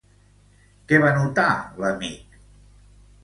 [0.91, 1.45] Què va notar
[1.83, 2.39] l'amic?